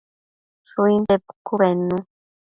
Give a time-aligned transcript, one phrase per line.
[0.69, 1.97] Shuinte pucu bednu